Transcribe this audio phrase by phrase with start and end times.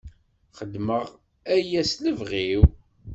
[0.57, 1.05] Xedmeɣ
[1.53, 2.61] aya s lebɣi-w.